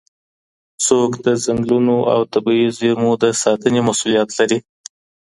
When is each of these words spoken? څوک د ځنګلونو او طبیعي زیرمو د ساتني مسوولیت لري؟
څوک 0.85 1.11
د 1.25 1.27
ځنګلونو 1.45 1.97
او 2.13 2.21
طبیعي 2.33 2.67
زیرمو 2.77 3.11
د 3.23 3.25
ساتني 3.41 3.79
مسوولیت 3.87 4.29
لري؟ 4.37 4.57